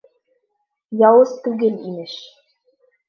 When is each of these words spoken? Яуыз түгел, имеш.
Яуыз 1.07 1.31
түгел, 1.49 1.77
имеш. 1.93 2.13